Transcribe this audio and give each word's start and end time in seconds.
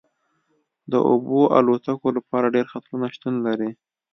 د 0.91 0.93
اوبو 1.09 1.39
الوتکو 1.57 2.07
لپاره 2.17 2.53
ډیر 2.55 2.65
خطرونه 2.71 3.07
شتون 3.15 3.35
لري 3.45 3.71